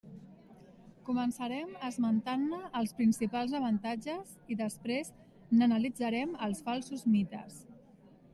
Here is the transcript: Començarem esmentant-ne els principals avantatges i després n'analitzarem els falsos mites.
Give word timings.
Començarem 1.09 1.75
esmentant-ne 1.89 2.61
els 2.79 2.93
principals 3.01 3.53
avantatges 3.59 4.33
i 4.55 4.59
després 4.63 5.13
n'analitzarem 5.61 6.35
els 6.49 6.65
falsos 6.71 7.07
mites. 7.19 7.63